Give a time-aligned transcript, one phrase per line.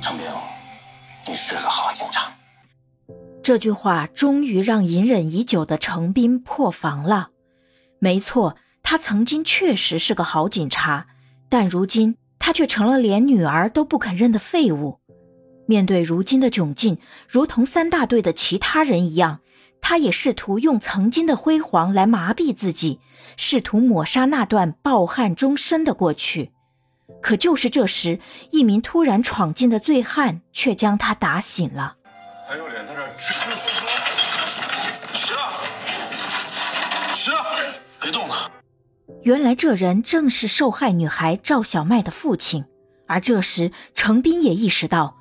[0.00, 0.26] 程兵，
[1.26, 2.32] 你是个好警察。
[3.42, 7.30] 这句话终于让隐忍已久的程斌破防了。
[7.98, 11.06] 没错，他曾经确实是个好警察，
[11.48, 15.00] 但如今他却成了连女儿都不肯认的废物。
[15.66, 19.40] 面对如今的窘境，如同三大队的其他人一样，
[19.80, 23.00] 他也试图用曾经的辉煌来麻痹自己，
[23.36, 26.52] 试图抹杀那段抱憾终身的过去。
[27.22, 28.20] 可就是这时，
[28.50, 31.96] 一名突然闯进的醉汉却将他打醒了。
[32.48, 33.86] 还有脸在这吃吃喝喝？
[35.18, 35.52] 是啊，
[37.14, 37.44] 是啊，
[38.00, 38.50] 别动了。
[39.22, 42.64] 原来这人正是受害女孩赵小麦的父亲。
[43.08, 45.16] 而这时，程斌也意识到，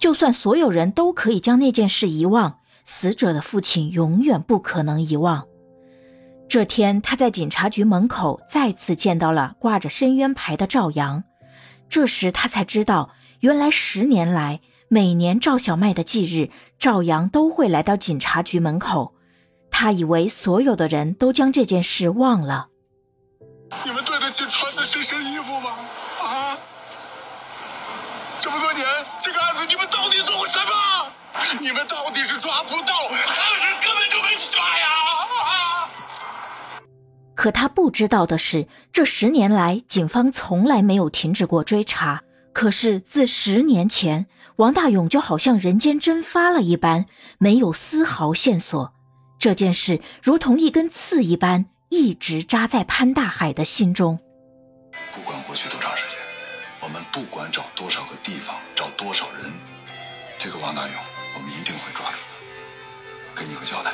[0.00, 5.46] 就算所有人都可以将那件事遗忘，死者的父亲永远不可能遗忘。
[6.48, 11.22] 这天，他在警察局门口再次见到了挂着深渊牌的赵阳。
[11.88, 13.10] 这时，他才知道，
[13.40, 19.14] 原来十年来，每年赵小麦的忌日，赵阳都会来到警察局门口。
[19.70, 22.68] 他以为所有的人都将这件事忘了。
[23.84, 25.76] 你们对得起穿的这身衣服吗？
[26.22, 26.58] 啊！
[28.40, 28.86] 这么多年，
[29.20, 31.12] 这个案子你们到底做过什么？
[31.60, 34.17] 你们到底是抓不到，还是根本就
[37.38, 42.20] 可他不知道的是，这十年来，警方从来没有停止过追查。
[42.52, 47.06] 可是自十年前，王大勇就好像人间蒸发了一般，
[47.38, 48.92] 没有丝毫线索。
[49.38, 54.18] 这件事如同一根刺一般，一直扎在潘大海的心中。
[55.12, 56.18] 不管过去多长时间，
[56.80, 59.52] 我们不管找多少个地方，找多少人，
[60.40, 60.94] 这个王大勇，
[61.36, 63.40] 我们一定会抓住的。
[63.40, 63.92] 给你个交代。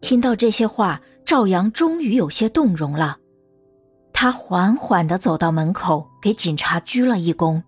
[0.00, 0.98] 听到这些话。
[1.30, 3.18] 赵阳终于有些动容了，
[4.12, 7.62] 他缓缓地走到门口，给警察鞠了一躬。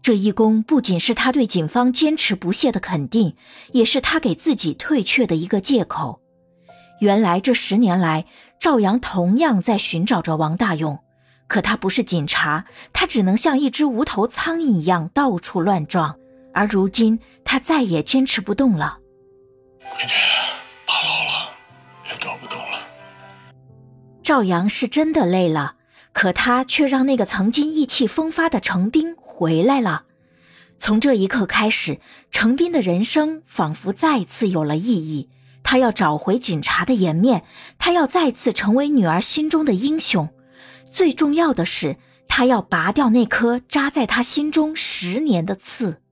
[0.00, 3.36] 这一躬不仅是他对警方坚持不懈的肯定，
[3.72, 6.22] 也是他给自己退却的一个借口。
[7.02, 8.24] 原来这十年来，
[8.58, 10.98] 赵阳同样在寻找着王大勇，
[11.48, 16.16] 可他不是警察，他只能像一只无头苍蝇一样到处乱撞。
[16.54, 18.96] 而如今，他再也坚持不动了。
[24.26, 25.76] 赵阳是真的累了，
[26.12, 30.02] 可他却让那个曾经意气风发的程斌回来了。
[30.80, 32.00] 从这一刻开始，
[32.32, 35.28] 程斌的人生仿佛再次有了意义。
[35.62, 37.44] 他要找回警察的颜面，
[37.78, 40.28] 他要再次成为女儿心中的英雄。
[40.90, 46.02] 最重要的是，他要拔掉那颗扎在他心中十年的刺。